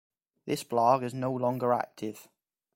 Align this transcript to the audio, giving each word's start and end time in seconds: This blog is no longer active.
This 0.47 0.63
blog 0.63 1.03
is 1.03 1.13
no 1.13 1.31
longer 1.31 1.73
active. 1.73 2.27